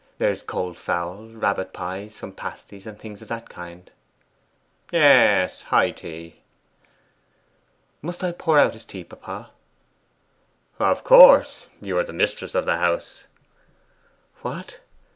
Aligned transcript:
There 0.17 0.31
is 0.31 0.41
cold 0.41 0.79
fowl, 0.79 1.27
rabbit 1.29 1.73
pie, 1.73 2.07
some 2.07 2.31
pasties, 2.33 2.87
and 2.87 2.97
things 2.97 3.21
of 3.21 3.27
that 3.27 3.49
kind.' 3.51 3.91
'Yes, 4.91 5.61
high 5.61 5.91
tea.' 5.91 6.39
'Must 8.01 8.23
I 8.23 8.31
pour 8.31 8.57
out 8.57 8.73
his 8.73 8.83
tea, 8.83 9.03
papa?' 9.03 9.51
'Of 10.79 11.03
course; 11.03 11.67
you 11.79 11.99
are 11.99 12.03
the 12.03 12.13
mistress 12.13 12.55
of 12.55 12.65
the 12.65 12.77
house.' 12.77 13.25
'What! 14.41 14.79